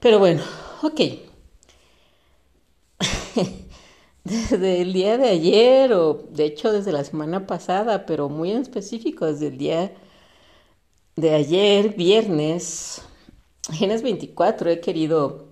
Pero 0.00 0.18
bueno, 0.18 0.42
ok. 0.82 1.00
desde 4.24 4.80
el 4.82 4.92
día 4.92 5.18
de 5.18 5.28
ayer, 5.28 5.92
o 5.92 6.14
de 6.30 6.44
hecho 6.44 6.72
desde 6.72 6.92
la 6.92 7.04
semana 7.04 7.46
pasada, 7.46 8.06
pero 8.06 8.28
muy 8.28 8.50
en 8.50 8.62
específico, 8.62 9.26
desde 9.26 9.48
el 9.48 9.58
día 9.58 9.92
de 11.16 11.34
ayer, 11.34 11.94
viernes, 11.96 13.02
viernes 13.78 14.02
24, 14.02 14.70
he 14.70 14.80
querido 14.80 15.48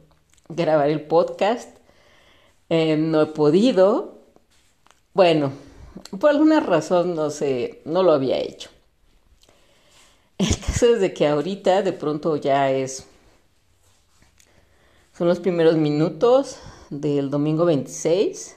grabar 0.49 0.89
el 0.89 1.03
podcast. 1.03 1.77
Eh, 2.71 2.97
no 2.97 3.23
he 3.23 3.27
podido. 3.27 4.19
Bueno, 5.15 5.53
por 6.21 6.31
alguna 6.31 6.61
razón 6.61 7.15
no 7.15 7.31
sé, 7.31 7.83
no 7.85 8.03
lo 8.03 8.13
había 8.13 8.39
hecho. 8.39 8.71
El 10.39 10.57
caso 10.59 10.87
es 10.95 11.01
de 11.01 11.13
que 11.13 11.27
ahorita 11.27 11.83
de 11.83 11.93
pronto 11.93 12.37
ya 12.37 12.71
es 12.71 13.07
son 15.19 15.27
los 15.27 15.41
primeros 15.41 15.75
minutos 15.75 16.59
del 16.91 17.29
domingo 17.29 17.65
26 17.65 18.57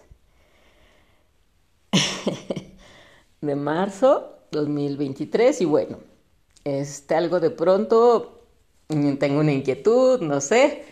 de 3.41 3.55
marzo 3.55 4.37
2023 4.51 5.59
y 5.61 5.65
bueno, 5.65 5.97
este 6.63 7.15
algo 7.15 7.39
de 7.39 7.49
pronto 7.49 8.43
tengo 8.87 9.39
una 9.39 9.51
inquietud, 9.51 10.21
no 10.21 10.39
sé. 10.39 10.83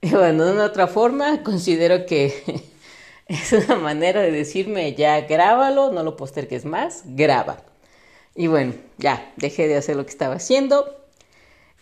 Y 0.00 0.10
bueno, 0.14 0.46
de 0.46 0.52
una 0.52 0.64
otra 0.64 0.86
forma, 0.86 1.42
considero 1.42 2.06
que 2.06 2.62
es 3.26 3.52
una 3.52 3.76
manera 3.76 4.22
de 4.22 4.30
decirme 4.30 4.94
ya 4.94 5.20
grábalo, 5.20 5.92
no 5.92 6.02
lo 6.04 6.16
postergues 6.16 6.64
más, 6.64 7.02
graba. 7.04 7.62
Y 8.34 8.46
bueno, 8.46 8.72
ya 8.96 9.30
dejé 9.36 9.68
de 9.68 9.76
hacer 9.76 9.94
lo 9.94 10.06
que 10.06 10.12
estaba 10.12 10.36
haciendo 10.36 11.04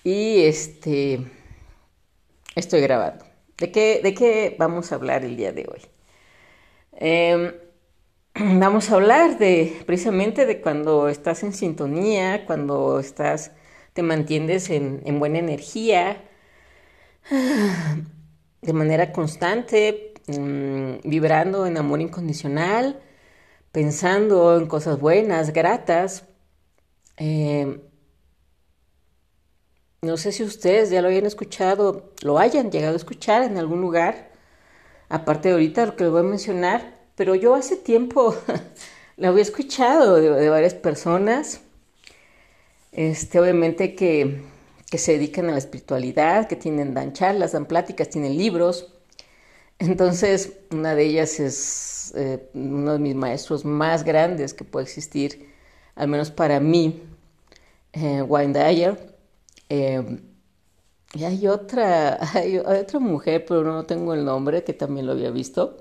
y 0.03 0.41
este 0.41 1.21
estoy 2.55 2.81
grabando. 2.81 3.25
¿De 3.59 3.71
qué, 3.71 4.01
¿De 4.03 4.15
qué 4.15 4.57
vamos 4.59 4.93
a 4.93 4.97
hablar 4.97 5.25
el 5.25 5.37
día 5.37 5.53
de 5.53 5.67
hoy? 5.71 5.81
Em, 6.93 7.53
vamos 8.61 8.91
a 8.91 8.95
hablar 8.97 9.39
de 9.39 9.83
precisamente 9.87 10.47
de 10.47 10.61
cuando 10.61 11.09
estás 11.09 11.43
en 11.43 11.53
sintonía, 11.53 12.47
cuando 12.47 13.01
estás, 13.01 13.53
te 13.93 14.03
mantienes 14.03 14.71
en, 14.71 15.03
en 15.05 15.19
buena 15.19 15.39
energía, 15.39 16.23
de 18.63 18.73
manera 18.73 19.13
constante, 19.13 20.15
mm, 20.27 21.09
vibrando 21.09 21.67
en 21.67 21.77
amor 21.79 22.01
incondicional, 22.01 23.01
pensando 23.73 24.59
en 24.59 24.67
cosas 24.67 25.01
buenas, 25.01 25.53
gratas. 25.53 26.27
Eh, 27.19 27.81
no 30.03 30.17
sé 30.17 30.33
si 30.33 30.43
ustedes 30.43 30.91
ya 30.91 31.03
lo 31.03 31.09
hayan 31.09 31.27
escuchado, 31.27 32.13
lo 32.23 32.39
hayan 32.39 32.71
llegado 32.71 32.95
a 32.95 32.97
escuchar 32.97 33.43
en 33.43 33.59
algún 33.59 33.83
lugar, 33.83 34.31
aparte 35.11 35.49
de 35.49 35.55
ahorita 35.55 35.87
lo 35.87 35.97
que 35.97 36.05
les 36.05 36.13
voy 36.13 36.21
a 36.21 36.25
mencionar, 36.25 36.99
pero 37.17 37.35
yo 37.35 37.55
hace 37.55 37.77
tiempo 37.77 38.35
lo 39.19 39.29
había 39.29 39.43
escuchado 39.43 40.17
de, 40.17 40.49
varias 40.49 40.73
personas, 40.73 41.61
este, 42.93 43.41
obviamente 43.41 43.95
que, 43.95 44.43
que, 44.91 44.99
se 44.99 45.13
dedican 45.13 45.51
a 45.51 45.53
la 45.53 45.59
espiritualidad, 45.59 46.49
que 46.49 46.57
tienen, 46.57 46.95
dan 46.95 47.13
charlas, 47.13 47.53
dan 47.53 47.67
pláticas, 47.67 48.09
tienen 48.09 48.37
libros. 48.39 48.95
Entonces, 49.79 50.55
una 50.71 50.95
de 50.95 51.05
ellas 51.05 51.41
es 51.41 52.13
eh, 52.17 52.49
uno 52.55 52.95
de 52.95 52.99
mis 52.99 53.15
maestros 53.15 53.65
más 53.65 54.03
grandes 54.05 54.55
que 54.55 54.65
puede 54.65 54.85
existir, 54.85 55.51
al 55.95 56.09
menos 56.09 56.31
para 56.31 56.59
mí, 56.59 57.03
eh, 57.93 58.23
Wayne 58.23 58.59
Dyer 58.59 59.11
Em, 59.71 60.21
y 61.15 61.25
hay 61.25 61.47
otra, 61.47 62.19
hay, 62.35 62.59
otra 62.59 62.99
mujer, 63.01 63.45
pero 63.47 63.65
no 63.65 63.87
tengo 63.87 64.15
el 64.15 64.25
nombre, 64.25 64.65
que 64.65 64.75
también 64.75 65.07
lo 65.07 65.13
había 65.13 65.31
visto. 65.31 65.79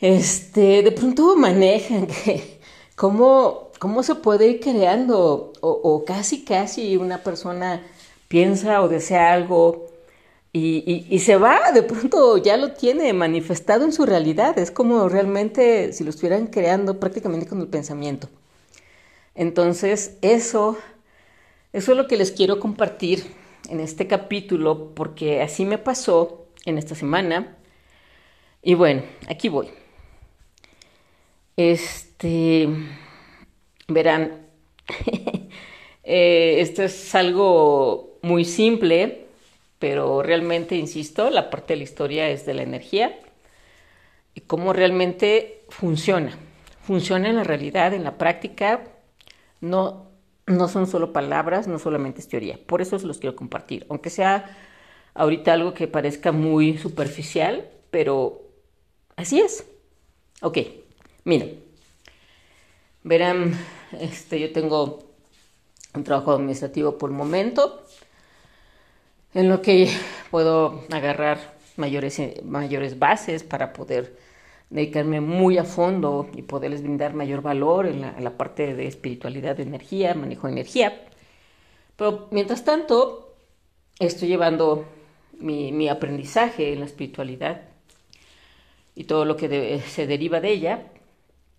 Este, 0.00 0.82
de 0.82 0.92
pronto 0.92 1.36
manejan 1.36 2.08
cómo, 2.96 3.70
cómo 3.78 4.02
se 4.02 4.14
puede 4.16 4.48
ir 4.48 4.60
creando, 4.60 5.52
o, 5.60 6.04
casi, 6.06 6.44
casi 6.44 6.96
una 6.96 7.22
persona 7.22 7.82
piensa 8.28 8.82
o 8.82 8.88
desea 8.88 9.32
algo 9.34 9.88
y, 10.52 11.06
y, 11.10 11.18
se 11.20 11.36
va, 11.36 11.72
de 11.72 11.82
pronto 11.82 12.36
ya 12.38 12.56
lo 12.56 12.72
tiene 12.72 13.12
manifestado 13.12 13.84
en 13.84 13.92
su 13.92 14.06
realidad. 14.06 14.58
Es 14.58 14.70
como 14.70 15.08
realmente 15.08 15.92
si 15.92 16.04
lo 16.04 16.10
estuvieran 16.10 16.46
creando 16.48 16.98
prácticamente 16.98 17.46
con 17.46 17.60
el 17.60 17.68
pensamiento. 17.68 18.28
Entonces, 19.34 20.16
eso 20.22 20.76
eso 21.72 21.92
es 21.92 21.98
lo 21.98 22.06
que 22.06 22.16
les 22.16 22.32
quiero 22.32 22.58
compartir 22.58 23.24
en 23.68 23.80
este 23.80 24.06
capítulo 24.06 24.92
porque 24.94 25.42
así 25.42 25.64
me 25.64 25.78
pasó 25.78 26.46
en 26.64 26.78
esta 26.78 26.94
semana. 26.94 27.56
Y 28.62 28.74
bueno, 28.74 29.02
aquí 29.28 29.48
voy. 29.48 29.68
Este, 31.56 32.68
verán, 33.88 34.46
eh, 36.04 36.56
esto 36.58 36.82
es 36.82 37.14
algo 37.14 38.18
muy 38.22 38.44
simple, 38.44 39.26
pero 39.78 40.22
realmente, 40.22 40.76
insisto, 40.76 41.30
la 41.30 41.50
parte 41.50 41.74
de 41.74 41.78
la 41.78 41.84
historia 41.84 42.28
es 42.28 42.44
de 42.46 42.54
la 42.54 42.62
energía 42.62 43.18
y 44.34 44.42
cómo 44.42 44.72
realmente 44.72 45.62
funciona. 45.68 46.36
Funciona 46.82 47.28
en 47.28 47.36
la 47.36 47.44
realidad, 47.44 47.94
en 47.94 48.04
la 48.04 48.18
práctica. 48.18 48.84
No 49.60 50.09
no 50.50 50.68
son 50.68 50.86
solo 50.86 51.12
palabras, 51.12 51.68
no 51.68 51.78
solamente 51.78 52.20
es 52.20 52.28
teoría. 52.28 52.58
Por 52.66 52.82
eso 52.82 52.98
se 52.98 53.06
los 53.06 53.18
quiero 53.18 53.36
compartir, 53.36 53.86
aunque 53.88 54.10
sea 54.10 54.56
ahorita 55.14 55.52
algo 55.52 55.74
que 55.74 55.88
parezca 55.88 56.32
muy 56.32 56.78
superficial, 56.78 57.68
pero 57.90 58.42
así 59.16 59.40
es. 59.40 59.66
Ok, 60.42 60.58
miren, 61.24 61.62
verán, 63.02 63.54
este, 63.92 64.40
yo 64.40 64.52
tengo 64.52 65.10
un 65.94 66.04
trabajo 66.04 66.32
administrativo 66.32 66.98
por 66.98 67.10
momento, 67.10 67.84
en 69.34 69.48
lo 69.48 69.62
que 69.62 69.88
puedo 70.30 70.84
agarrar 70.90 71.56
mayores, 71.76 72.20
mayores 72.44 72.98
bases 72.98 73.42
para 73.42 73.72
poder 73.72 74.16
dedicarme 74.70 75.20
muy 75.20 75.58
a 75.58 75.64
fondo 75.64 76.30
y 76.32 76.42
poderles 76.42 76.82
brindar 76.82 77.12
mayor 77.12 77.42
valor 77.42 77.86
en 77.86 78.00
la, 78.00 78.36
parte 78.36 78.74
de 78.74 78.86
espiritualidad 78.86 79.56
de 79.56 79.64
energía, 79.64 80.14
manejo 80.14 80.46
de 80.46 80.52
energía. 80.52 81.06
Pero 81.96 82.28
mientras 82.30 82.64
tanto, 82.64 83.34
estoy 83.98 84.28
llevando 84.28 84.86
mi, 85.38 85.88
aprendizaje 85.88 86.72
en 86.72 86.80
la 86.80 86.86
espiritualidad 86.86 87.62
y 88.94 89.04
todo 89.04 89.24
lo 89.24 89.36
que 89.36 89.82
se 89.88 90.06
deriva 90.06 90.40
de 90.40 90.52
ella, 90.52 90.86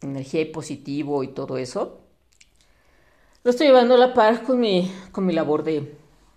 energía 0.01 0.41
y 0.41 0.45
positivo 0.45 1.23
y 1.23 1.27
todo 1.27 1.57
eso. 1.57 1.99
Lo 3.43 3.51
estoy 3.51 3.67
llevando 3.67 3.95
a 3.95 3.97
la 3.97 4.13
par 4.13 4.43
con 4.43 4.59
mi, 4.59 4.89
con 5.11 5.25
mi 5.25 5.33
labor 5.33 5.63
de 5.63 5.95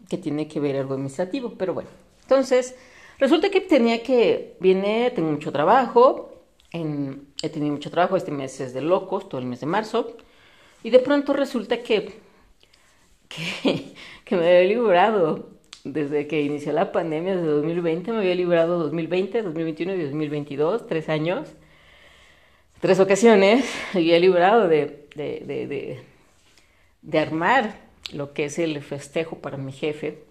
que 0.09 0.19
tiene 0.19 0.49
que 0.49 0.59
ver 0.59 0.77
algo 0.77 0.95
administrativo, 0.95 1.55
pero 1.57 1.73
bueno. 1.73 1.89
Entonces, 2.22 2.75
resulta 3.19 3.51
que 3.51 3.60
tenía 3.60 4.03
que, 4.03 4.57
viene, 4.59 5.13
tengo 5.13 5.31
mucho 5.31 5.53
trabajo, 5.53 6.34
he 6.74 7.48
tenido 7.48 7.72
mucho 7.72 7.91
trabajo, 7.91 8.16
este 8.16 8.32
mes 8.32 8.60
es 8.60 8.74
de 8.74 8.80
locos, 8.80 9.28
todo 9.28 9.41
el 9.41 9.47
mes 9.47 9.60
de 9.60 9.66
marzo, 9.66 10.16
y 10.82 10.91
de 10.91 10.98
pronto 10.98 11.32
resulta 11.32 11.82
que, 11.82 12.18
que, 13.28 13.94
me 14.30 14.38
había 14.38 14.68
librado 14.68 15.50
desde 15.84 16.26
que 16.26 16.42
inició 16.42 16.72
la 16.72 16.91
pandemia, 16.91 17.36
desde 17.36 17.47
2020, 17.47 18.12
me 18.12 18.18
había 18.18 18.34
librado 18.34 18.78
2020, 18.80 19.42
2021 19.42 19.94
y 19.94 20.03
2022, 20.03 20.86
tres 20.88 21.09
años, 21.09 21.48
tres 22.80 22.98
ocasiones, 22.98 23.65
me 23.94 24.00
había 24.00 24.18
librado 24.18 24.66
de, 24.66 25.06
de, 25.15 25.41
de, 25.47 26.00
de 27.03 27.18
armar 27.18 27.78
lo 28.12 28.32
que 28.32 28.47
es 28.47 28.59
el 28.59 28.82
festejo 28.82 29.38
para 29.38 29.56
mi 29.59 29.72
jefe, 29.72 30.24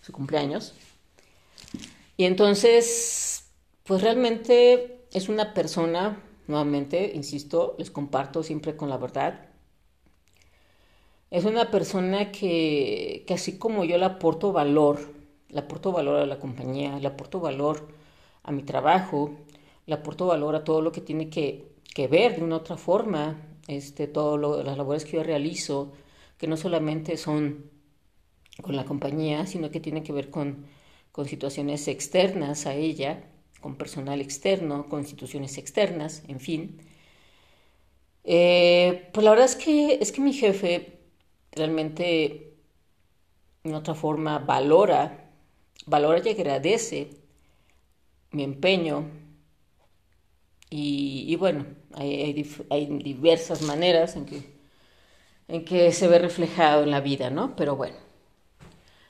su 0.00 0.12
cumpleaños. 0.12 0.74
Y 2.16 2.24
entonces, 2.24 3.48
pues 3.84 4.02
realmente 4.02 5.01
es 5.12 5.28
una 5.28 5.54
persona, 5.54 6.22
nuevamente, 6.48 7.12
insisto, 7.14 7.76
les 7.78 7.90
comparto 7.90 8.42
siempre 8.42 8.76
con 8.76 8.88
la 8.88 8.96
verdad. 8.98 9.48
Es 11.30 11.44
una 11.44 11.70
persona 11.70 12.30
que, 12.30 13.24
que 13.26 13.34
así 13.34 13.58
como 13.58 13.84
yo 13.84 13.98
le 13.98 14.04
aporto 14.04 14.52
valor 14.52 14.98
le 15.52 15.60
aporto 15.60 15.92
valor 15.92 16.16
a 16.18 16.26
la 16.26 16.38
compañía, 16.38 16.98
le 16.98 17.06
aporto 17.08 17.38
valor 17.40 17.88
a 18.42 18.52
mi 18.52 18.62
trabajo, 18.62 19.32
le 19.86 19.94
aporto 19.94 20.26
valor 20.26 20.54
a 20.56 20.64
todo 20.64 20.80
lo 20.82 20.92
que 20.92 21.02
tiene 21.02 21.28
que, 21.30 21.72
que 21.94 22.08
ver 22.08 22.36
de 22.36 22.42
una 22.44 22.56
otra 22.56 22.76
forma, 22.76 23.36
este, 23.68 24.06
todas 24.08 24.64
las 24.64 24.76
labores 24.78 25.04
que 25.04 25.12
yo 25.18 25.22
realizo, 25.22 25.92
que 26.38 26.46
no 26.48 26.56
solamente 26.56 27.16
son 27.18 27.70
con 28.62 28.76
la 28.76 28.84
compañía, 28.84 29.46
sino 29.46 29.70
que 29.70 29.80
tiene 29.80 30.02
que 30.02 30.12
ver 30.12 30.30
con, 30.30 30.66
con 31.12 31.26
situaciones 31.28 31.88
externas 31.88 32.66
a 32.66 32.74
ella, 32.74 33.24
con 33.62 33.76
personal 33.76 34.20
externo, 34.20 34.88
con 34.88 35.00
instituciones 35.00 35.56
externas, 35.56 36.22
en 36.28 36.40
fin. 36.40 36.78
Eh, 38.24 39.08
pues 39.12 39.24
la 39.24 39.30
verdad 39.30 39.46
es 39.46 39.56
que, 39.56 39.94
es 40.00 40.12
que 40.12 40.20
mi 40.20 40.32
jefe 40.34 41.00
realmente, 41.52 42.54
en 43.64 43.74
otra 43.74 43.94
forma, 43.94 44.38
valora, 44.40 45.30
valora 45.86 46.20
y 46.24 46.28
agradece 46.30 47.10
mi 48.32 48.42
empeño. 48.44 49.10
Y, 50.70 51.36
bueno, 51.36 51.66
hay, 51.94 52.46
hay, 52.70 52.86
diversas 52.86 53.60
maneras 53.62 54.16
en 54.16 54.24
que, 54.24 54.42
en 55.48 55.64
que 55.66 55.92
se 55.92 56.08
ve 56.08 56.18
reflejado 56.18 56.82
en 56.82 56.90
la 56.90 57.00
vida, 57.00 57.28
¿no? 57.30 57.54
Pero 57.56 57.76
bueno. 57.76 57.96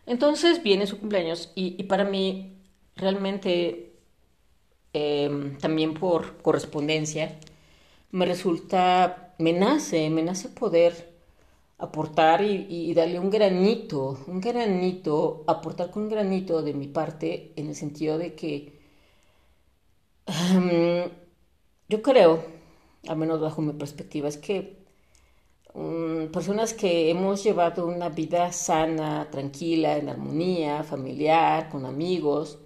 Entonces 0.07 0.63
viene 0.65 0.89
su 0.89 0.99
cumpleaños 0.99 1.53
y, 1.55 1.77
y 1.79 1.85
para 1.85 2.05
mí 2.05 2.59
realmente 2.97 3.92
em, 4.93 5.59
también 5.59 5.95
por 5.95 6.39
correspondencia 6.43 7.39
me 8.13 8.27
resulta, 8.27 9.35
me 9.39 9.53
nace, 9.53 10.11
me 10.11 10.23
nace 10.23 10.49
poder 10.49 11.13
aportar 11.79 12.43
y, 12.45 12.95
darle 12.95 13.19
un 13.19 13.31
granito, 13.31 14.19
un 14.29 14.41
granito, 14.41 15.45
aportar 15.49 15.91
con 15.91 16.05
un 16.05 16.11
granito 16.11 16.63
de 16.63 16.75
mi 16.75 16.87
parte 16.89 17.53
en 17.57 17.69
el 17.69 17.75
sentido 17.75 18.19
de 18.19 18.35
que 18.35 18.73
em, 20.27 21.11
yo 21.89 22.03
creo, 22.03 22.43
al 23.09 23.17
menos 23.17 23.41
bajo 23.41 23.63
mi 23.63 23.73
perspectiva, 23.73 24.29
es 24.29 24.37
que 24.39 24.79
um, 25.75 26.29
personas 26.29 26.75
que 26.75 27.11
hemos 27.11 27.43
llevado 27.45 27.87
una 27.87 28.09
vida 28.09 28.53
sana, 28.53 29.29
tranquila, 29.31 29.97
en 29.99 30.09
armonía, 30.09 30.85
familiar, 30.85 31.69
con 31.71 31.85
amigos, 31.87 32.59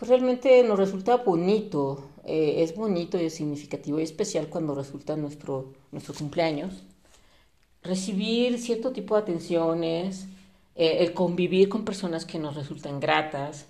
pues 0.00 0.08
realmente 0.08 0.62
nos 0.62 0.78
resulta 0.78 1.18
bonito, 1.18 2.08
eh, 2.24 2.62
es 2.62 2.74
bonito 2.74 3.20
y 3.20 3.26
es 3.26 3.34
significativo 3.34 4.00
y 4.00 4.04
especial 4.04 4.48
cuando 4.48 4.74
resulta 4.74 5.14
nuestro, 5.14 5.74
cumpleaños. 6.18 6.84
Recibir 7.82 8.58
cierto 8.58 8.92
tipo 8.92 9.14
de 9.14 9.20
atenciones, 9.20 10.26
eh, 10.74 11.00
el 11.00 11.12
convivir 11.12 11.68
con 11.68 11.84
personas 11.84 12.24
que 12.24 12.38
nos 12.38 12.56
resultan 12.56 12.98
gratas, 12.98 13.66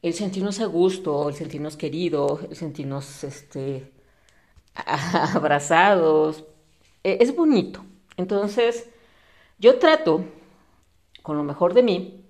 el 0.00 0.14
sentirnos 0.14 0.60
a 0.60 0.64
gusto, 0.64 1.28
el 1.28 1.34
sentirnos 1.34 1.76
queridos, 1.76 2.40
el 2.48 2.56
sentirnos 2.56 3.22
este, 3.22 3.92
abrazados, 4.74 6.44
e, 7.02 7.18
es 7.20 7.36
bonito. 7.36 7.84
Entonces, 8.16 8.88
yo 9.58 9.78
trato 9.78 10.24
con 11.22 11.36
lo 11.36 11.44
mejor 11.44 11.74
de 11.74 11.82
mí, 11.82 12.24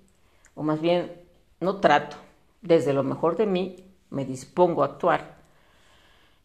o 0.53 0.63
más 0.63 0.81
bien, 0.81 1.13
no 1.61 1.79
trato, 1.79 2.17
desde 2.65 2.93
lo 2.93 3.03
mejor 3.03 3.37
de 3.37 3.45
mí, 3.47 3.77
me 4.09 4.25
dispongo 4.25 4.83
a 4.83 4.87
actuar 4.87 5.35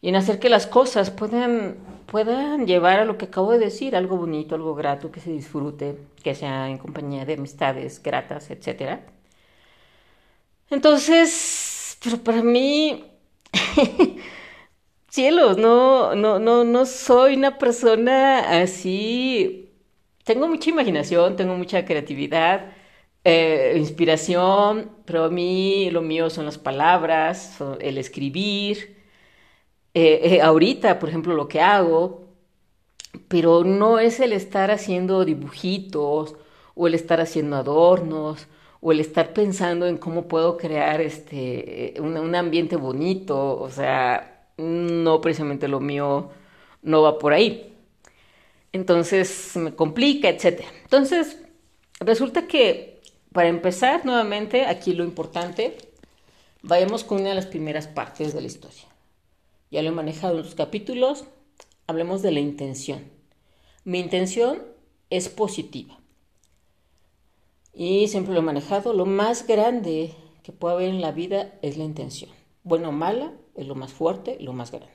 y 0.01 0.09
en 0.09 0.15
hacer 0.15 0.39
que 0.39 0.49
las 0.49 0.65
cosas 0.67 1.11
puedan, 1.11 1.77
puedan 2.07 2.65
llevar 2.65 2.99
a 2.99 3.05
lo 3.05 3.17
que 3.17 3.25
acabo 3.25 3.51
de 3.51 3.59
decir, 3.59 3.95
algo 3.95 4.17
bonito, 4.17 4.55
algo 4.55 4.73
grato, 4.75 5.11
que 5.11 5.19
se 5.19 5.31
disfrute, 5.31 5.97
que 6.23 6.33
sea 6.35 6.69
en 6.69 6.79
compañía 6.79 7.25
de 7.25 7.35
amistades 7.35 8.01
gratas, 8.01 8.49
etc. 8.49 8.99
Entonces, 10.69 11.97
pero 12.03 12.17
para 12.17 12.41
mí, 12.43 13.05
cielos, 15.09 15.57
no, 15.57 16.15
no, 16.15 16.39
no, 16.39 16.63
no 16.63 16.85
soy 16.85 17.35
una 17.35 17.57
persona 17.57 18.61
así. 18.61 19.69
Tengo 20.23 20.47
mucha 20.47 20.69
imaginación, 20.69 21.35
tengo 21.35 21.55
mucha 21.55 21.85
creatividad, 21.85 22.73
eh, 23.23 23.75
inspiración, 23.77 24.91
pero 25.05 25.25
a 25.25 25.29
mí 25.29 25.89
lo 25.91 26.01
mío 26.01 26.29
son 26.29 26.45
las 26.45 26.57
palabras, 26.57 27.57
el 27.79 27.97
escribir, 27.97 28.97
eh, 29.93 30.35
eh, 30.37 30.41
ahorita, 30.41 30.99
por 30.99 31.09
ejemplo, 31.09 31.35
lo 31.35 31.47
que 31.47 31.61
hago, 31.61 32.27
pero 33.27 33.63
no 33.63 33.99
es 33.99 34.19
el 34.19 34.33
estar 34.33 34.71
haciendo 34.71 35.25
dibujitos 35.25 36.35
o 36.75 36.87
el 36.87 36.95
estar 36.95 37.19
haciendo 37.21 37.57
adornos 37.57 38.47
o 38.81 38.91
el 38.91 38.99
estar 38.99 39.33
pensando 39.33 39.87
en 39.87 39.97
cómo 39.97 40.27
puedo 40.27 40.57
crear 40.57 41.01
este 41.01 41.95
un, 41.99 42.35
ambiente 42.35 42.75
bonito, 42.77 43.59
o 43.59 43.69
sea, 43.69 44.47
no 44.57 45.21
precisamente 45.21 45.67
lo 45.67 45.79
mío 45.79 46.31
no 46.83 47.01
va 47.03 47.19
por 47.19 47.33
ahí. 47.33 47.73
Entonces 48.73 49.55
me 49.57 49.75
complica, 49.75 50.29
etc. 50.29 50.61
Entonces, 50.83 51.43
resulta 51.99 52.47
que 52.47 52.90
para 53.33 53.47
empezar, 53.47 54.05
nuevamente, 54.05 54.65
aquí 54.65 54.93
lo 54.93 55.05
importante, 55.05 55.77
vayamos 56.63 57.05
con 57.05 57.21
una 57.21 57.29
de 57.29 57.35
las 57.35 57.45
primeras 57.45 57.87
partes 57.87 58.33
de 58.33 58.41
la 58.41 58.47
historia. 58.47 58.83
Ya 59.69 59.81
lo 59.81 59.89
he 59.89 59.93
manejado 59.93 60.37
en 60.37 60.43
los 60.43 60.55
capítulos, 60.55 61.23
hablemos 61.87 62.21
de 62.21 62.31
la 62.31 62.41
intención. 62.41 63.05
Mi 63.85 63.99
intención 63.99 64.61
es 65.09 65.29
positiva. 65.29 65.97
Y 67.73 68.09
siempre 68.09 68.33
lo 68.33 68.41
he 68.41 68.43
manejado, 68.43 68.91
lo 68.91 69.05
más 69.05 69.47
grande 69.47 70.13
que 70.43 70.51
puede 70.51 70.75
haber 70.75 70.89
en 70.89 70.99
la 70.99 71.13
vida 71.13 71.53
es 71.61 71.77
la 71.77 71.85
intención. 71.85 72.29
Bueno 72.63 72.89
o 72.89 72.91
mala 72.91 73.31
es 73.55 73.65
lo 73.65 73.75
más 73.75 73.93
fuerte, 73.93 74.37
lo 74.41 74.51
más 74.51 74.71
grande. 74.71 74.91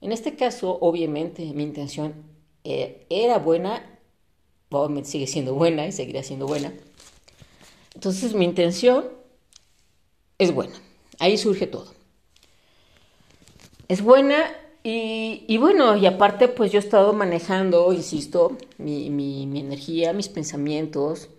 En 0.00 0.12
este 0.12 0.36
caso, 0.36 0.78
obviamente, 0.80 1.44
mi 1.46 1.64
intención 1.64 2.14
eh, 2.62 3.04
era 3.10 3.38
buena, 3.38 3.98
obviamente 4.70 5.08
sigue 5.08 5.26
siendo 5.26 5.54
buena 5.54 5.88
y 5.88 5.92
seguirá 5.92 6.22
siendo 6.22 6.46
buena 6.46 6.72
entonces 7.96 8.34
mi 8.34 8.44
intención 8.44 9.06
es 10.36 10.52
buena. 10.52 10.74
Ahí 11.18 11.38
surge 11.38 11.66
todo. 11.66 11.94
Es 13.88 14.02
buena 14.02 14.54
y, 14.82 15.56
bueno, 15.56 15.96
y 15.96 16.04
aparte 16.04 16.48
pues 16.48 16.70
yo 16.72 16.78
he 16.78 16.82
estado 16.82 17.14
manejando, 17.14 17.90
insisto, 17.94 18.58
mi, 18.76 19.42
energía, 19.58 20.12
mis 20.12 20.28
pensamientos. 20.28 21.30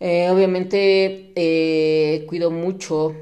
Eh, 0.00 0.28
obviamente 0.28 1.32
eh, 1.36 2.26
cuido 2.26 2.50
mucho, 2.50 3.14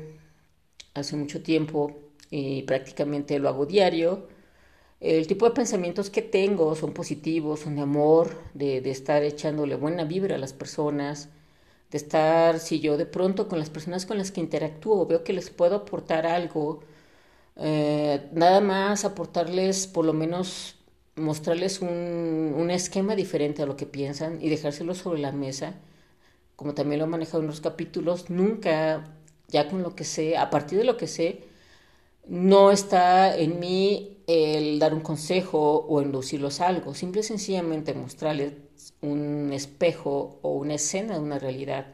hace 0.95 1.17
mucho 1.17 1.43
tiempo 1.43 1.95
y 2.31 2.63
prácticamente 2.63 3.39
lo 3.39 3.51
hago 3.51 3.67
diario. 3.67 4.27
El 5.01 5.27
tipo 5.27 5.47
de 5.47 5.55
pensamientos 5.55 6.09
que 6.09 6.23
tengo 6.23 6.75
son 6.77 6.95
positivos, 6.95 7.61
son 7.61 7.77
de 7.77 7.83
amor, 7.83 8.41
de, 8.55 8.81
de 8.81 8.91
estar 8.91 9.23
echándole 9.23 9.75
buena 9.75 10.05
vibra 10.05 10.37
a 10.37 10.39
las 10.39 10.55
personas, 10.55 11.29
de 11.93 11.99
estar, 11.99 12.59
si 12.59 12.81
yo 12.81 12.97
de 12.97 13.07
pronto 13.07 13.49
con 13.49 13.59
las 13.59 13.71
personas 13.71 14.07
con 14.07 14.19
las 14.19 14.33
que 14.33 14.41
interactúo 14.41 15.07
veo 15.07 15.25
que 15.25 15.33
les 15.35 15.51
puedo 15.51 15.77
aportar 15.77 16.27
algo, 16.27 16.81
eh, 17.57 18.29
nada 18.33 18.61
más 18.61 19.05
aportarles, 19.05 19.87
por 19.87 20.05
lo 20.07 20.15
menos 20.15 20.77
mostrarles 21.17 21.81
un, 21.83 22.55
un, 22.57 22.71
esquema 22.71 23.17
diferente 23.17 23.63
a 23.63 23.67
lo 23.67 23.77
que 23.77 23.87
piensan 23.87 24.41
y 24.43 24.49
dejárselo 24.49 24.95
sobre 24.95 25.21
la 25.21 25.33
mesa, 25.33 25.75
como 26.57 26.75
también 26.75 27.01
lo 27.01 27.07
he 27.07 27.09
manejado 27.09 27.41
en 27.43 27.49
los 27.49 27.61
capítulos, 27.61 28.31
nunca, 28.31 29.05
ya 29.49 29.69
con 29.69 29.83
lo 29.83 29.95
que 29.97 30.05
sé, 30.05 30.37
a 30.39 30.51
partir 30.51 30.79
de 30.79 30.85
lo 30.85 30.97
que 30.97 31.07
sé, 31.07 31.45
no 32.27 32.71
está 32.71 33.37
en 33.37 33.61
mí 33.61 34.19
el 34.27 34.79
dar 34.79 34.95
un 34.95 35.01
consejo 35.01 35.87
o 35.89 36.03
inducirlos 36.03 36.61
a 36.61 36.69
algo, 36.69 36.95
simple 36.95 37.21
y 37.23 37.25
sencillamente 37.25 37.95
mostrarles 37.95 38.55
un 39.01 39.53
espejo 39.53 40.39
o 40.43 40.53
una 40.55 40.75
escena 40.75 41.15
de 41.15 41.21
una 41.21 41.39
realidad 41.39 41.87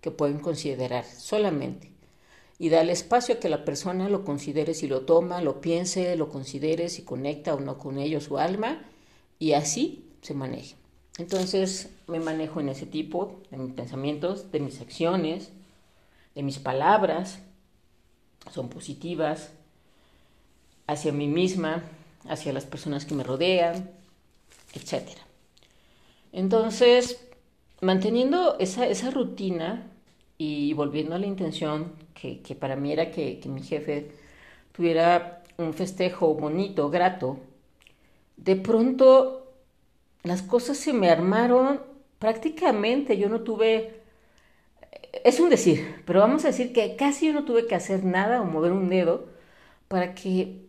que 0.00 0.10
pueden 0.10 0.38
considerar 0.38 1.04
solamente 1.04 1.92
y 2.58 2.68
darle 2.68 2.92
espacio 2.92 3.34
a 3.34 3.38
que 3.38 3.48
la 3.48 3.64
persona 3.64 4.08
lo 4.08 4.24
considere 4.24 4.74
si 4.74 4.86
lo 4.86 5.00
toma, 5.02 5.40
lo 5.40 5.60
piense, 5.60 6.14
lo 6.16 6.28
considere, 6.28 6.88
si 6.88 7.02
conecta 7.02 7.54
o 7.54 7.60
no 7.60 7.78
con 7.78 7.98
ello 7.98 8.20
su 8.20 8.38
alma 8.38 8.82
y 9.38 9.52
así 9.54 10.04
se 10.22 10.34
maneje. 10.34 10.76
Entonces 11.18 11.90
me 12.06 12.20
manejo 12.20 12.60
en 12.60 12.68
ese 12.68 12.86
tipo 12.86 13.40
de 13.50 13.58
mis 13.58 13.74
pensamientos, 13.74 14.50
de 14.52 14.60
mis 14.60 14.80
acciones, 14.80 15.50
de 16.34 16.42
mis 16.42 16.58
palabras, 16.58 17.40
son 18.50 18.68
positivas, 18.68 19.50
hacia 20.86 21.12
mí 21.12 21.26
misma, 21.26 21.84
hacia 22.28 22.52
las 22.52 22.64
personas 22.64 23.04
que 23.04 23.14
me 23.14 23.24
rodean, 23.24 23.90
etc. 24.74 25.08
Entonces, 26.32 27.28
manteniendo 27.80 28.58
esa, 28.58 28.86
esa 28.86 29.10
rutina 29.10 29.90
y 30.38 30.72
volviendo 30.74 31.14
a 31.14 31.18
la 31.18 31.26
intención 31.26 31.92
que, 32.14 32.40
que 32.42 32.54
para 32.54 32.76
mí 32.76 32.92
era 32.92 33.10
que, 33.10 33.40
que, 33.40 33.48
mi 33.48 33.62
jefe 33.62 34.12
tuviera 34.72 35.42
un 35.58 35.74
festejo 35.74 36.34
bonito, 36.34 36.90
grato, 36.90 37.38
de 38.36 38.56
pronto 38.56 39.52
las 40.22 40.42
cosas 40.42 40.78
se 40.78 40.92
me 40.92 41.10
armaron 41.10 41.80
prácticamente, 42.18 43.18
yo 43.18 43.28
no 43.28 43.42
tuve 43.42 44.02
es 45.24 45.40
un 45.40 45.50
decir, 45.50 46.02
pero 46.06 46.20
vamos 46.20 46.44
a 46.44 46.48
decir 46.48 46.72
que 46.72 46.96
casi 46.96 47.26
yo 47.26 47.32
no 47.32 47.44
tuve 47.44 47.66
que 47.66 47.74
hacer 47.74 48.04
nada 48.04 48.40
o 48.40 48.44
mover 48.44 48.72
un 48.72 48.88
dedo 48.88 49.26
para 49.88 50.14
que 50.14 50.66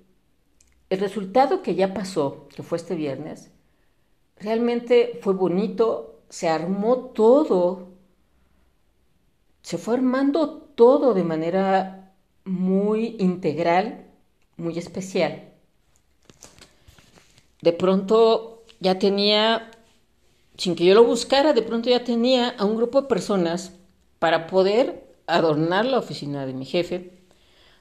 el 0.89 0.99
resultado 0.99 1.61
que 1.61 1.75
ya 1.75 1.93
pasó, 1.93 2.47
que 2.55 2.63
fue 2.63 2.77
este 2.77 2.95
viernes, 2.95 3.51
realmente 4.37 5.19
fue 5.21 5.33
bonito, 5.33 6.21
se 6.29 6.49
armó 6.49 6.97
todo, 6.97 7.89
se 9.61 9.77
fue 9.77 9.95
armando 9.95 10.49
todo 10.75 11.13
de 11.13 11.23
manera 11.23 12.13
muy 12.45 13.15
integral, 13.19 14.07
muy 14.57 14.77
especial. 14.77 15.49
De 17.61 17.71
pronto 17.71 18.63
ya 18.79 18.99
tenía, 18.99 19.71
sin 20.57 20.75
que 20.75 20.85
yo 20.85 20.93
lo 20.93 21.05
buscara, 21.05 21.53
de 21.53 21.61
pronto 21.61 21.89
ya 21.89 22.03
tenía 22.03 22.49
a 22.49 22.65
un 22.65 22.75
grupo 22.75 23.01
de 23.01 23.07
personas 23.07 23.71
para 24.19 24.47
poder 24.47 25.15
adornar 25.27 25.85
la 25.85 25.99
oficina 25.99 26.45
de 26.45 26.53
mi 26.53 26.65
jefe. 26.65 27.11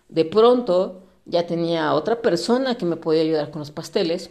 De 0.09 0.25
pronto 0.25 1.03
ya 1.25 1.47
tenía 1.47 1.89
a 1.89 1.95
otra 1.95 2.23
persona 2.23 2.77
que 2.77 2.85
me 2.85 2.97
podía 2.97 3.23
ayudar 3.23 3.51
con 3.51 3.61
los 3.61 3.71
pasteles, 3.71 4.31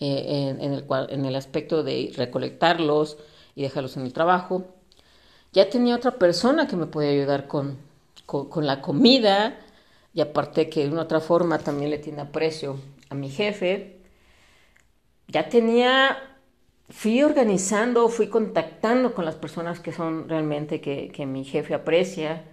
eh, 0.00 0.56
en, 0.60 0.72
el 0.72 0.84
en 1.08 1.24
el 1.24 1.36
aspecto 1.36 1.82
de 1.82 2.12
recolectarlos 2.16 3.18
y 3.54 3.62
dejarlos 3.62 3.96
en 3.96 4.04
el 4.04 4.12
trabajo. 4.12 4.64
Ya 5.52 5.68
tenía 5.70 5.96
otra 5.96 6.12
persona 6.12 6.68
que 6.68 6.76
me 6.76 6.86
podía 6.86 7.10
ayudar 7.10 7.48
con, 7.48 7.78
con, 8.26 8.66
la 8.66 8.80
comida 8.80 9.58
y 10.14 10.20
aparte 10.20 10.68
que 10.68 10.84
de 10.84 10.90
una 10.90 11.02
otra 11.02 11.20
forma 11.20 11.58
también 11.58 11.90
le 11.90 11.98
tiene 11.98 12.20
aprecio 12.20 12.78
a 13.08 13.14
mi 13.14 13.30
jefe. 13.30 14.00
Ya 15.28 15.48
tenía, 15.48 16.16
fui 16.88 17.22
organizando, 17.22 18.08
fui 18.08 18.28
contactando 18.28 19.14
con 19.14 19.24
las 19.24 19.36
personas 19.36 19.80
que 19.80 19.92
son 19.92 20.28
realmente 20.28 20.80
que, 20.80 21.10
que 21.10 21.26
mi 21.26 21.44
jefe 21.44 21.74
aprecia 21.74 22.44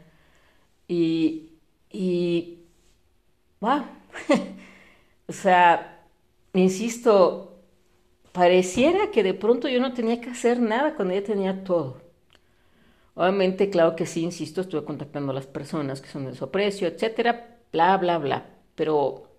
y, 0.87 1.51
y 1.91 2.59
wow, 3.59 3.83
o 5.27 5.33
sea, 5.33 5.94
insisto, 6.61 7.53
pareciera 8.31 9.11
que 9.11 9.23
de 9.23 9.33
pronto 9.33 9.67
yo 9.69 9.79
no 9.79 9.93
tenía 9.93 10.21
que 10.21 10.29
hacer 10.31 10.59
nada 10.59 10.95
cuando 10.95 11.13
ella 11.13 11.25
tenía 11.25 11.63
todo. 11.63 12.01
Obviamente, 13.15 13.69
claro 13.69 13.95
que 13.95 14.05
sí, 14.05 14.23
insisto, 14.23 14.61
estuve 14.61 14.83
contactando 14.83 15.31
a 15.31 15.35
las 15.35 15.47
personas 15.47 16.01
que 16.01 16.09
son 16.09 16.25
de 16.25 16.35
su 16.35 16.43
aprecio, 16.45 16.87
etcétera, 16.87 17.59
bla, 17.71 17.97
bla, 17.97 18.17
bla. 18.17 18.45
Pero 18.75 19.29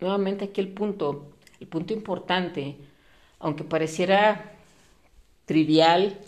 nuevamente 0.00 0.46
aquí 0.46 0.60
el 0.60 0.68
punto, 0.72 1.32
el 1.60 1.66
punto 1.68 1.92
importante, 1.92 2.76
aunque 3.38 3.64
pareciera 3.64 4.52
trivial, 5.46 6.18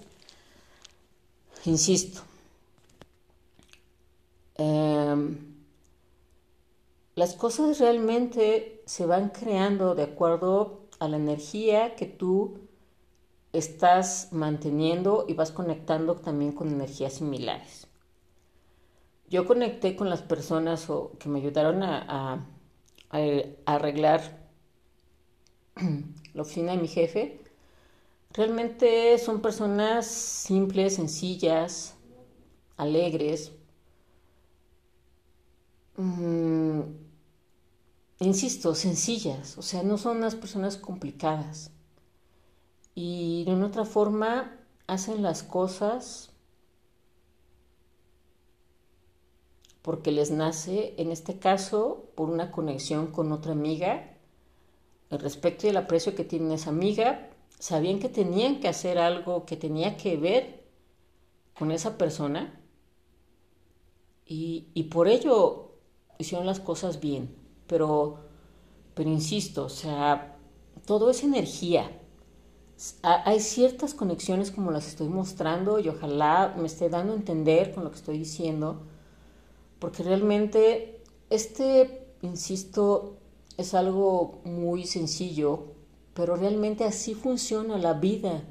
insisto, 1.64 2.22
em, 4.58 5.53
las 7.14 7.34
cosas 7.34 7.78
realmente 7.78 8.82
se 8.86 9.06
van 9.06 9.30
creando 9.30 9.94
de 9.94 10.02
acuerdo 10.02 10.88
a 10.98 11.08
la 11.08 11.16
energía 11.16 11.94
que 11.94 12.06
tú 12.06 12.58
estás 13.52 14.28
manteniendo 14.32 15.26
y 15.28 15.34
vas 15.34 15.52
conectando 15.52 16.16
también 16.16 16.52
con 16.52 16.68
energías 16.68 17.14
similares. 17.14 17.86
Yo 19.28 19.46
conecté 19.46 19.94
con 19.96 20.10
las 20.10 20.22
personas 20.22 20.88
que 21.18 21.28
me 21.28 21.38
ayudaron 21.38 21.82
a, 21.82 22.46
arreglar 23.64 24.48
la 26.34 26.42
oficina 26.42 26.72
de 26.72 26.78
mi 26.78 26.88
jefe. 26.88 27.40
Realmente 28.32 29.16
son 29.18 29.40
personas 29.40 30.06
simples, 30.06 30.96
sencillas, 30.96 31.94
alegres. 32.76 33.52
Mm, 35.96 36.80
insisto, 38.20 38.74
sencillas, 38.74 39.58
o 39.58 39.62
sea, 39.62 39.82
no 39.82 39.98
son 39.98 40.18
unas 40.18 40.34
personas 40.34 40.76
complicadas. 40.76 41.70
Y 42.94 43.44
de 43.44 43.52
una 43.52 43.66
otra 43.66 43.84
forma 43.84 44.56
hacen 44.86 45.22
las 45.22 45.42
cosas 45.42 46.30
porque 49.82 50.12
les 50.12 50.30
nace, 50.30 50.94
en 50.96 51.10
este 51.10 51.38
caso, 51.38 52.10
por 52.14 52.30
una 52.30 52.50
conexión 52.50 53.08
con 53.08 53.32
otra 53.32 53.52
amiga, 53.52 54.16
el 55.10 55.18
respeto 55.18 55.66
y 55.66 55.70
el 55.70 55.76
aprecio 55.76 56.14
que 56.14 56.24
tiene 56.24 56.54
esa 56.54 56.70
amiga, 56.70 57.28
sabían 57.58 57.98
que 57.98 58.08
tenían 58.08 58.60
que 58.60 58.68
hacer 58.68 58.98
algo 58.98 59.44
que 59.44 59.56
tenía 59.56 59.98
que 59.98 60.16
ver 60.16 60.64
con 61.58 61.70
esa 61.70 61.98
persona 61.98 62.60
y, 64.24 64.68
y 64.72 64.84
por 64.84 65.06
ello 65.06 65.72
hicieron 66.18 66.46
las 66.46 66.60
cosas 66.60 67.00
bien, 67.00 67.36
pero, 67.74 68.18
pero 68.94 69.10
insisto, 69.10 69.64
o 69.64 69.68
sea, 69.68 70.36
todo 70.86 71.10
es 71.10 71.24
energía. 71.24 71.90
Hay 73.02 73.40
ciertas 73.40 73.94
conexiones 73.94 74.52
como 74.52 74.70
las 74.70 74.86
estoy 74.86 75.08
mostrando 75.08 75.80
y 75.80 75.88
ojalá 75.88 76.54
me 76.56 76.66
esté 76.66 76.88
dando 76.88 77.14
a 77.14 77.16
entender 77.16 77.74
con 77.74 77.82
lo 77.82 77.90
que 77.90 77.96
estoy 77.96 78.16
diciendo, 78.16 78.82
porque 79.80 80.04
realmente 80.04 81.02
este, 81.30 82.06
insisto, 82.22 83.16
es 83.56 83.74
algo 83.74 84.38
muy 84.44 84.86
sencillo, 84.86 85.64
pero 86.14 86.36
realmente 86.36 86.84
así 86.84 87.16
funciona 87.16 87.76
la 87.76 87.94
vida, 87.94 88.44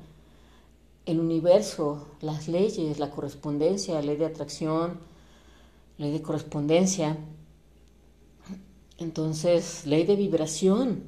el 1.06 1.22
universo, 1.22 2.08
las 2.20 2.50
leyes, 2.50 3.00
la 3.00 3.10
correspondencia, 3.10 3.94
la 3.94 4.02
ley 4.02 4.18
de 4.18 4.26
atracción, 4.26 5.00
ley 5.98 6.12
de 6.12 6.22
correspondencia, 6.22 7.16
entonces 8.98 9.86
ley 9.86 10.06
de 10.06 10.16
vibración. 10.16 11.04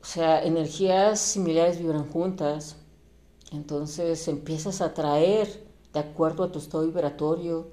O 0.00 0.04
sea, 0.04 0.42
energías 0.42 1.20
similares 1.20 1.78
vibran 1.78 2.10
juntas, 2.10 2.76
entonces 3.52 4.26
empiezas 4.28 4.80
a 4.80 4.86
atraer 4.86 5.64
de 5.92 6.00
acuerdo 6.00 6.44
a 6.44 6.50
tu 6.50 6.58
estado 6.58 6.84
vibratorio 6.84 7.68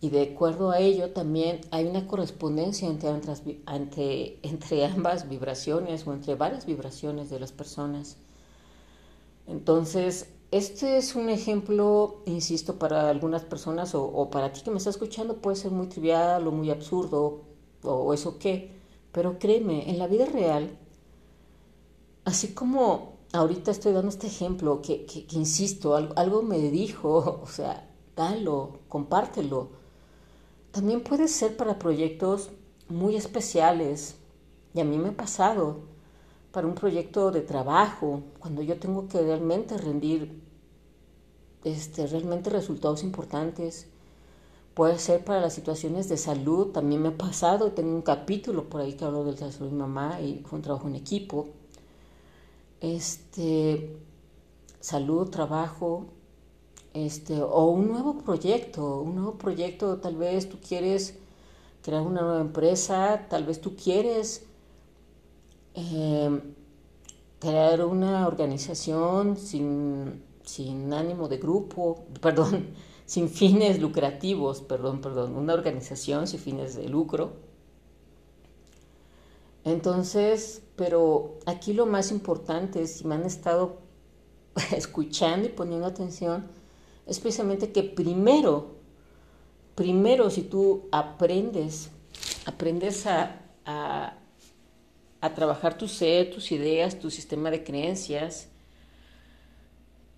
y 0.00 0.08
de 0.08 0.22
acuerdo 0.22 0.70
a 0.70 0.80
ello 0.80 1.10
también 1.10 1.60
hay 1.70 1.86
una 1.86 2.06
correspondencia 2.06 2.88
entre, 2.88 4.38
entre, 4.42 4.86
ambas 4.86 5.28
vibraciones 5.28 6.06
o 6.06 6.12
entre 6.12 6.34
varias 6.34 6.66
vibraciones 6.66 7.30
de 7.30 7.38
las 7.38 7.52
personas. 7.52 8.16
Entonces, 9.46 10.28
este 10.50 10.96
es 10.96 11.14
un 11.14 11.28
ejemplo, 11.28 12.22
insisto, 12.26 12.78
para 12.78 13.10
algunas 13.10 13.44
personas 13.44 13.94
o, 13.94 14.30
para 14.30 14.52
ti 14.52 14.62
que 14.62 14.70
me 14.70 14.78
está 14.78 14.90
escuchando 14.90 15.36
puede 15.36 15.56
ser 15.56 15.70
muy 15.70 15.88
trivial 15.88 16.46
o 16.46 16.52
muy 16.52 16.70
absurdo 16.70 17.42
o 17.82 18.12
eso 18.14 18.38
qué, 18.38 18.72
pero 19.12 19.38
créeme, 19.38 19.90
en 19.90 19.98
la 19.98 20.06
vida 20.06 20.26
real 20.26 20.76
así 22.24 22.48
como 22.54 23.18
ahorita 23.32 23.70
estoy 23.70 23.92
dando 23.92 24.08
este 24.08 24.26
ejemplo, 24.26 24.80
que, 24.82 25.06
insisto, 25.32 25.94
algo, 25.94 26.42
me 26.42 26.58
dijo, 26.58 27.40
o 27.42 27.46
sea, 27.46 27.88
dalo, 28.16 28.80
compártelo. 28.88 29.70
También 30.70 31.02
puede 31.02 31.28
ser 31.28 31.56
para 31.56 31.78
proyectos 31.78 32.50
muy 32.88 33.16
especiales, 33.16 34.16
y 34.74 34.80
a 34.80 34.84
mí 34.84 34.98
me 34.98 35.10
ha 35.10 35.16
pasado, 35.16 35.80
para 36.52 36.66
un 36.66 36.74
proyecto 36.74 37.30
de 37.30 37.42
trabajo, 37.42 38.22
cuando 38.38 38.62
yo 38.62 38.78
tengo 38.78 39.06
que 39.08 39.20
realmente 39.20 39.76
rendir 39.78 40.42
este, 41.64 42.06
realmente 42.06 42.50
resultados 42.50 43.04
importantes. 43.04 43.88
Puede 44.80 44.98
ser 44.98 45.22
para 45.22 45.42
las 45.42 45.52
situaciones 45.52 46.08
de 46.08 46.16
salud, 46.16 46.68
también 46.68 47.02
me 47.02 47.08
ha 47.08 47.18
pasado, 47.18 47.72
tengo 47.72 47.94
un 47.94 48.00
capítulo 48.00 48.70
por 48.70 48.80
ahí 48.80 48.94
que 48.94 49.04
hablo 49.04 49.24
del 49.24 49.36
salud 49.36 49.68
de 49.68 49.76
mamá 49.76 50.22
y 50.22 50.42
fue 50.46 50.56
un 50.56 50.62
trabajo 50.62 50.88
en 50.88 50.94
equipo. 50.94 51.48
Este, 52.80 53.94
salud, 54.80 55.28
trabajo, 55.28 56.06
este, 56.94 57.42
o 57.42 57.66
un 57.66 57.88
nuevo 57.88 58.20
proyecto, 58.20 59.02
un 59.02 59.16
nuevo 59.16 59.34
proyecto, 59.36 59.98
tal 59.98 60.16
vez 60.16 60.48
tú 60.48 60.56
quieres 60.66 61.18
crear 61.82 62.00
una 62.00 62.22
nueva 62.22 62.40
empresa, 62.40 63.26
tal 63.28 63.44
vez 63.44 63.60
tú 63.60 63.76
quieres 63.76 64.46
em, 65.74 66.40
crear 67.38 67.84
una 67.84 68.26
organización 68.26 69.36
sin, 69.36 70.22
sin 70.42 70.90
ánimo 70.94 71.28
de 71.28 71.36
grupo, 71.36 72.04
perdón, 72.22 72.68
sin 73.10 73.28
fines 73.28 73.80
lucrativos, 73.80 74.60
perdón, 74.60 75.00
perdón, 75.00 75.34
una 75.34 75.52
organización 75.52 76.28
sin 76.28 76.38
fines 76.38 76.76
de 76.76 76.88
lucro. 76.88 77.32
Entonces, 79.64 80.62
pero 80.76 81.40
aquí 81.44 81.72
lo 81.72 81.86
más 81.86 82.12
importante, 82.12 82.86
si 82.86 83.04
me 83.08 83.16
han 83.16 83.24
estado 83.24 83.80
escuchando 84.76 85.48
y 85.48 85.50
poniendo 85.50 85.88
atención, 85.88 86.46
es 87.04 87.18
precisamente 87.18 87.72
que 87.72 87.82
primero, 87.82 88.76
primero 89.74 90.30
si 90.30 90.42
tú 90.42 90.86
aprendes, 90.92 91.90
aprendes 92.46 93.08
a, 93.08 93.40
a, 93.66 94.18
a 95.20 95.34
trabajar 95.34 95.76
tu 95.76 95.88
ser, 95.88 96.30
tus 96.30 96.52
ideas, 96.52 96.96
tu 97.00 97.10
sistema 97.10 97.50
de 97.50 97.64
creencias, 97.64 98.49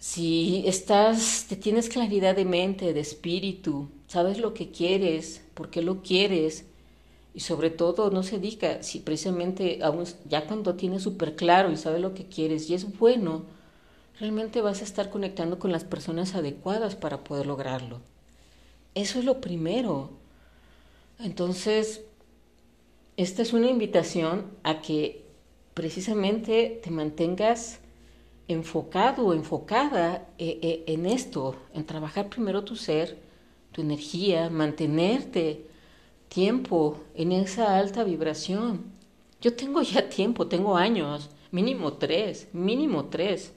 Si 0.03 0.65
estás, 0.67 1.47
te 1.49 1.55
tienes 1.55 1.89
claridad 1.89 2.35
de 2.35 2.45
mente, 2.45 2.93
de 2.93 2.99
espíritu, 2.99 3.89
sabes 4.09 4.39
lo 4.39 4.53
que 4.53 4.73
quieres, 4.73 5.45
por 5.55 5.71
qué 5.71 5.81
lo 5.81 6.03
quieres, 6.03 6.65
y 7.35 7.39
sobre 7.39 7.71
todo 7.71 8.11
no 8.11 8.25
se 8.25 8.41
diga 8.41 8.83
si 8.83 8.99
precisamente 8.99 9.79
aún, 9.81 10.05
ya 10.29 10.49
cuando 10.49 10.75
tienes 10.75 11.05
súper 11.05 11.37
claro 11.37 11.71
y 11.71 11.77
sabes 11.77 12.01
lo 12.01 12.15
que 12.15 12.27
quieres 12.27 12.69
y 12.69 12.75
es 12.75 12.99
bueno, 12.99 13.45
realmente 14.19 14.61
vas 14.61 14.81
a 14.81 14.85
estar 14.85 15.09
conectando 15.09 15.61
con 15.61 15.71
las 15.71 15.85
personas 15.85 16.35
adecuadas 16.35 16.97
para 16.97 17.23
poder 17.23 17.47
lograrlo. 17.47 18.01
Eso 18.97 19.21
es 19.21 19.25
lo 19.25 19.41
primero. 19.41 20.11
Entonces, 21.21 22.01
esta 23.17 23.43
es 23.43 23.53
una 23.53 23.71
invitación 23.71 24.47
a 24.65 24.81
que 24.81 25.25
precisamente 25.75 26.81
te 26.83 26.91
mantengas 26.91 27.79
enfocado 28.53 29.27
o 29.27 29.35
enfocada 29.35 30.29
eh, 30.39 30.59
eh, 30.63 30.85
en 30.87 31.07
esto, 31.07 31.57
en 31.75 31.85
trabajar 31.85 32.29
primero 32.29 32.65
tu 32.65 32.77
ser, 32.77 33.19
tu 33.73 33.81
energía, 33.81 34.51
mantenerte 34.51 35.67
tiempo 36.29 37.01
en 37.15 37.33
esa 37.33 37.77
alta 37.77 38.05
vibración. 38.05 38.85
Yo 39.41 39.55
tengo 39.55 39.83
ya 39.95 40.09
tiempo, 40.09 40.47
tengo 40.47 40.77
años, 40.77 41.31
mínimo 41.51 41.95
tres, 41.95 42.49
mínimo 42.53 43.07
tres, 43.07 43.53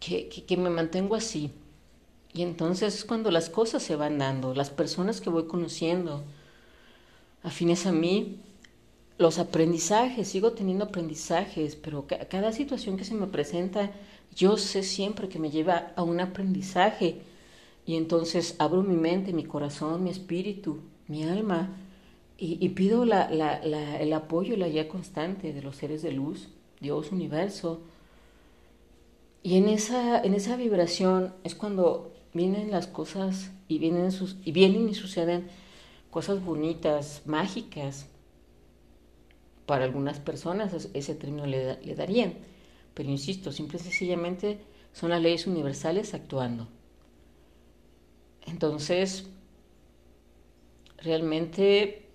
que, 0.00 0.28
que, 0.28 0.56
me 0.56 0.70
mantengo 0.70 1.14
así. 1.14 1.52
Y 2.34 2.42
entonces 2.42 2.94
es 2.94 3.04
cuando 3.04 3.30
las 3.30 3.48
cosas 3.48 3.82
se 3.82 3.94
van 3.94 4.18
dando, 4.18 4.54
las 4.54 4.70
personas 4.70 5.20
que 5.20 5.30
voy 5.30 5.46
conociendo, 5.46 6.24
afines 7.42 7.86
a 7.86 7.92
mí, 7.92 8.40
los 9.18 9.38
aprendizajes, 9.38 10.28
sigo 10.28 10.52
teniendo 10.52 10.84
aprendizajes, 10.84 11.76
pero 11.76 12.06
cada 12.06 12.52
situación 12.52 12.96
que 12.96 13.04
se 13.04 13.14
me 13.14 13.26
presenta, 13.26 13.92
yo 14.34 14.56
sé 14.56 14.82
siempre 14.82 15.28
que 15.28 15.38
me 15.38 15.50
lleva 15.50 15.92
a 15.96 16.02
un 16.02 16.20
aprendizaje 16.20 17.22
y 17.84 17.96
entonces 17.96 18.56
abro 18.58 18.82
mi 18.82 18.96
mente, 18.96 19.32
mi 19.32 19.44
corazón, 19.44 20.04
mi 20.04 20.10
espíritu, 20.10 20.80
mi 21.08 21.24
alma 21.24 21.70
y, 22.44 22.68
pido 22.70 23.04
el 23.04 24.12
apoyo 24.12 24.54
y 24.54 24.56
la 24.56 24.68
guía 24.68 24.88
constante 24.88 25.52
de 25.52 25.62
los 25.62 25.76
seres 25.76 26.02
de 26.02 26.10
luz, 26.10 26.48
Dios, 26.80 27.12
universo. 27.12 27.82
Y 29.44 29.58
en 29.58 29.68
esa, 29.68 30.20
en 30.20 30.34
esa 30.34 30.56
vibración 30.56 31.32
es 31.44 31.54
cuando 31.54 32.12
vienen 32.34 32.72
las 32.72 32.88
cosas 32.88 33.52
y 33.68 33.78
vienen, 33.78 34.10
sus, 34.10 34.38
y 34.44 34.50
vienen 34.50 34.88
y 34.88 34.94
suceden 34.94 35.46
cosas 36.10 36.44
bonitas, 36.44 37.22
mágicas. 37.26 38.06
Para 39.66 39.84
algunas 39.84 40.18
personas 40.18 40.88
ese 40.92 41.14
término 41.14 41.46
le, 41.46 41.94
darían. 41.94 42.34
Pero 42.94 43.10
insisto, 43.10 43.52
simple 43.52 43.78
y 43.78 43.82
sencillamente 43.82 44.60
son 44.92 45.10
las 45.10 45.22
leyes 45.22 45.46
universales 45.46 46.14
actuando. 46.14 46.68
Entonces, 48.46 49.30
realmente, 50.98 52.08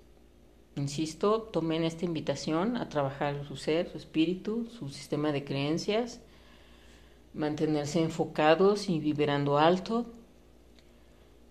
insisto, 0.76 1.44
tomen 1.44 1.84
esta 1.84 2.06
invitación 2.06 2.78
a 2.78 2.90
trabajar 2.90 3.46
su 3.48 3.56
ser, 3.56 3.90
su 3.90 3.98
espíritu, 3.98 4.68
su 4.78 4.90
sistema 4.90 5.32
de 5.32 5.44
creencias, 5.44 6.20
mantenerse 7.34 8.02
enfocados 8.02 8.90
y 8.90 9.00
vibrando 9.00 9.58
alto. 9.58 10.06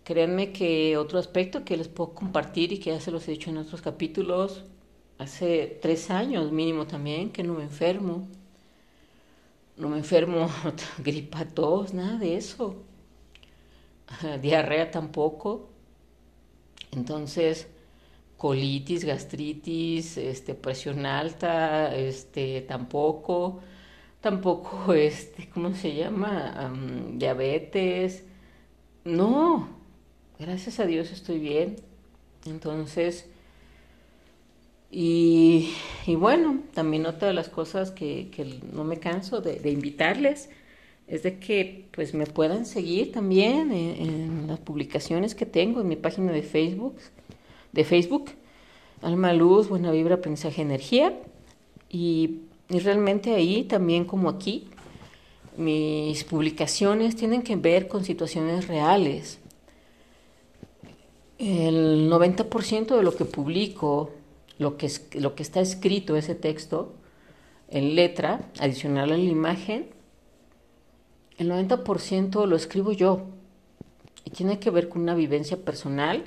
Créanme 0.04 0.52
que 0.52 0.96
otro 0.96 1.18
aspecto 1.18 1.64
que 1.64 1.76
les 1.76 1.88
puedo 1.88 2.14
compartir 2.14 2.72
y 2.72 2.78
que 2.78 2.90
ya 2.90 3.00
se 3.00 3.10
los 3.10 3.26
he 3.26 3.32
dicho 3.32 3.50
en 3.50 3.56
otros 3.56 3.82
capítulos, 3.82 4.64
hace 5.18 5.78
tres 5.82 6.10
años 6.10 6.52
mínimo 6.52 6.86
también, 6.86 7.30
que 7.30 7.42
no 7.42 7.54
me 7.54 7.64
enfermo. 7.64 8.28
No 9.76 9.88
me 9.88 9.98
enfermo 9.98 10.48
gripa, 10.98 11.44
tos, 11.44 11.92
nada 11.94 12.18
de 12.18 12.36
eso 12.36 12.76
diarrea 14.42 14.90
tampoco. 14.90 15.68
Entonces, 16.92 17.68
colitis, 18.36 19.04
gastritis, 19.04 20.16
este, 20.16 20.54
presión 20.54 21.06
alta, 21.06 21.94
este, 21.96 22.62
tampoco, 22.62 23.60
tampoco, 24.20 24.94
este, 24.94 25.48
¿cómo 25.50 25.74
se 25.74 25.94
llama? 25.94 26.72
diabetes. 27.14 28.24
No, 29.04 29.68
gracias 30.38 30.80
a 30.80 30.86
Dios 30.86 31.12
estoy 31.12 31.38
bien. 31.38 31.76
Entonces, 32.46 33.28
y, 34.90 35.72
bueno, 36.06 36.60
también 36.74 37.06
otra 37.06 37.28
de 37.28 37.34
las 37.34 37.48
cosas 37.48 37.90
que, 37.90 38.30
no 38.72 38.84
me 38.84 38.98
canso 38.98 39.40
de 39.40 39.70
invitarles 39.70 40.48
es 41.06 41.22
de 41.22 41.38
que 41.38 41.86
pues 41.92 42.14
me 42.14 42.26
puedan 42.26 42.66
seguir 42.66 43.12
también 43.12 43.72
en, 43.72 44.46
las 44.46 44.58
publicaciones 44.58 45.34
que 45.34 45.46
tengo 45.46 45.80
en 45.80 45.88
mi 45.88 45.96
página 45.96 46.32
de 46.32 46.42
Facebook, 46.42 46.96
de 47.72 47.84
Facebook, 47.84 48.30
Alma 49.02 49.32
Luz, 49.32 49.68
Buena 49.68 49.90
Vibra, 49.90 50.16
Aprendizaje, 50.16 50.62
Energía. 50.62 51.14
Y, 51.88 52.40
y 52.68 52.78
realmente 52.80 53.34
ahí 53.34 53.64
también 53.64 54.04
como 54.04 54.28
aquí, 54.28 54.68
mis 55.56 56.24
publicaciones 56.24 57.16
tienen 57.16 57.42
que 57.42 57.56
ver 57.56 57.88
con 57.88 58.04
situaciones 58.04 58.66
reales. 58.66 59.38
El 61.38 62.10
90% 62.10 62.96
de 62.96 63.02
lo 63.02 63.14
que 63.14 63.24
publico, 63.24 64.10
lo 64.58 64.76
que, 64.76 64.86
es, 64.86 65.08
lo 65.14 65.34
que 65.34 65.42
está 65.42 65.60
escrito, 65.60 66.16
ese 66.16 66.34
texto, 66.34 66.94
en 67.68 67.94
letra, 67.94 68.50
adicional 68.58 69.12
a 69.12 69.16
la 69.16 69.22
imagen, 69.22 69.90
el 71.38 71.50
90% 71.50 72.46
lo 72.46 72.56
escribo 72.56 72.92
yo 72.92 73.22
y 74.24 74.30
tiene 74.30 74.58
que 74.58 74.70
ver 74.70 74.88
con 74.88 75.02
una 75.02 75.14
vivencia 75.14 75.56
personal 75.56 76.24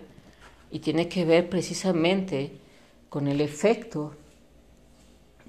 y 0.72 0.80
tiene 0.80 1.10
que 1.10 1.26
ver 1.26 1.50
precisamente 1.50 2.52
con 3.10 3.28
el 3.28 3.42
efecto 3.42 4.14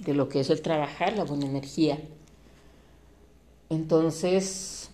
de 0.04 0.14
lo 0.14 0.28
que 0.28 0.40
es 0.40 0.48
el 0.48 0.62
trabajar 0.62 1.16
la 1.16 1.24
buena 1.24 1.44
energía. 1.44 1.98
Entonces, 3.68 4.90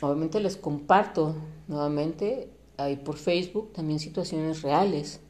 obviamente 0.00 0.38
les 0.38 0.56
comparto 0.56 1.34
nuevamente 1.66 2.48
ahí 2.76 2.96
por 2.96 3.16
Facebook 3.16 3.72
también 3.72 3.98
situaciones 3.98 4.62
reales 4.62 5.20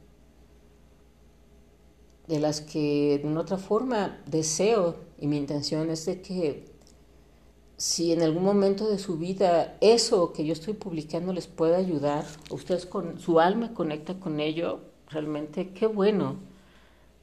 de 2.28 2.40
las 2.40 2.60
que 2.60 3.20
de 3.22 3.28
una 3.28 3.40
otra 3.40 3.56
forma 3.56 4.18
deseo 4.26 4.96
y 5.20 5.26
mi 5.26 5.36
intención 5.36 5.90
es 5.90 6.06
de 6.06 6.20
que 6.20 6.64
si 7.76 8.12
en 8.12 8.22
algún 8.22 8.42
momento 8.42 8.88
de 8.88 8.98
su 8.98 9.18
vida 9.18 9.76
eso 9.80 10.32
que 10.32 10.44
yo 10.44 10.52
estoy 10.52 10.74
publicando 10.74 11.32
les 11.32 11.46
puede 11.46 11.76
ayudar, 11.76 12.24
ustedes 12.50 12.86
con 12.86 13.20
su 13.20 13.38
alma 13.38 13.74
conecta 13.74 14.18
con 14.18 14.40
ello, 14.40 14.80
realmente 15.10 15.70
qué 15.70 15.86
bueno. 15.86 16.36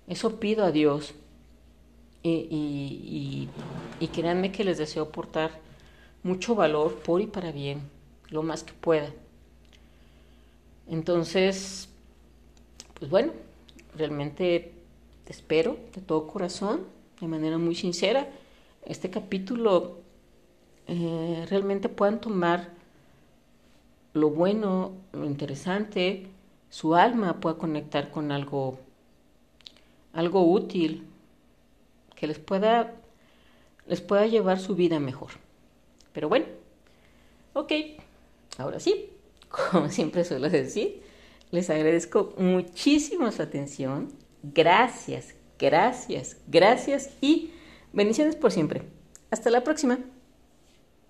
Eso 0.08 0.40
pido 0.40 0.64
a 0.64 0.72
Dios. 0.72 1.14
Y, 2.22 2.30
y, 2.30 3.50
y, 4.00 4.08
créanme 4.08 4.54
que 4.54 4.64
les 4.64 4.78
deseo 4.78 5.04
aportar 5.04 5.60
mucho 6.24 6.56
valor 6.56 6.96
por 7.00 7.20
y 7.20 7.28
para 7.28 7.52
bien, 7.52 7.82
lo 8.30 8.44
más 8.44 8.64
que 8.64 8.72
pueda. 8.72 9.12
Entonces, 10.88 11.90
pues 12.94 13.12
bueno, 13.12 13.34
realmente 13.98 14.73
te 15.26 15.32
espero 15.32 15.78
de 15.94 16.02
todo 16.02 16.28
corazón, 16.28 16.82
de 17.20 17.28
manera 17.28 17.58
muy 17.58 17.76
sincera. 17.76 18.28
Este 18.86 19.10
capítulo 19.10 20.00
eh, 20.88 21.46
realmente 21.50 21.90
puedan 21.90 22.20
tomar 22.20 22.72
lo 24.14 24.30
bueno, 24.30 24.94
lo 25.12 25.26
interesante, 25.26 26.28
su 26.70 26.96
alma 26.96 27.40
pueda 27.40 27.58
conectar 27.58 28.12
con 28.12 28.32
algo, 28.32 28.80
algo 30.14 30.52
útil 30.52 31.08
que 32.16 32.28
les 32.28 32.40
pueda, 32.40 32.94
les 33.88 34.02
pueda 34.02 34.28
llevar 34.28 34.60
su 34.60 34.76
vida 34.76 35.00
mejor. 35.00 35.32
Pero 36.14 36.30
bueno, 36.30 36.46
ok, 37.54 37.72
ahora 38.58 38.80
sí, 38.80 39.10
como 39.72 39.90
siempre 39.90 40.26
suelo 40.26 40.50
decir, 40.50 41.02
les 41.52 41.70
agradezco 41.70 42.34
muchísimo 42.38 43.32
su 43.32 43.42
atención. 43.42 44.23
Gracias, 44.44 45.36
gracias, 45.58 46.38
gracias 46.48 47.10
y 47.22 47.52
bendiciones 47.94 48.36
por 48.36 48.52
siempre. 48.52 48.84
Hasta 49.32 49.50
la 49.50 49.64
próxima. 49.64 50.00